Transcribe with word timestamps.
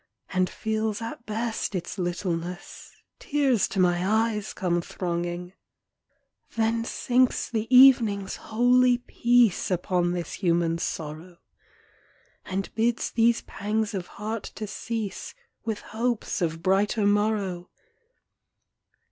And 0.33 0.49
feels 0.49 0.99
at 0.99 1.27
best 1.27 1.75
its 1.75 1.99
littleness. 1.99 2.91
Tears 3.19 3.67
to 3.67 3.79
my 3.79 4.03
eyes 4.31 4.51
come 4.51 4.81
thronging. 4.81 5.53
GERMAN 6.49 6.49
SONG. 6.49 6.55
109 6.55 6.81
Then 6.81 6.85
sinks 6.85 7.49
the 7.51 7.67
evening's 7.77 8.35
holy 8.37 8.97
peace 8.97 9.69
Upon 9.69 10.13
this 10.13 10.33
human 10.33 10.79
sorrow; 10.79 11.37
And 12.45 12.73
bids 12.73 13.11
these 13.11 13.41
pangs 13.43 13.93
of 13.93 14.07
heart 14.17 14.41
to 14.55 14.65
cease 14.65 15.35
With 15.65 15.81
hopes 15.81 16.41
of 16.41 16.63
brighter 16.63 17.05
morrow 17.05 17.69